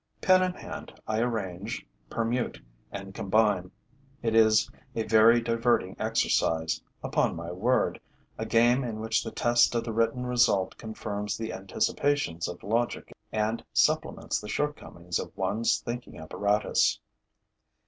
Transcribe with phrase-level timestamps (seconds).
[0.19, 2.59] Pen in hand, I arrange, permute
[2.91, 3.69] and combine.
[4.23, 8.01] It is a very diverting exercise, upon my word,
[8.35, 13.13] a game in which the test of the written result confirms the anticipations of logic
[13.31, 16.99] and supplements the shortcomings of one's thinking apparatus.